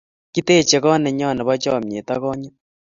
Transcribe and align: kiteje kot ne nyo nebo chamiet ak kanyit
kiteje 0.33 0.77
kot 0.83 0.99
ne 1.01 1.09
nyo 1.17 1.29
nebo 1.33 1.53
chamiet 1.63 2.07
ak 2.13 2.19
kanyit 2.21 2.55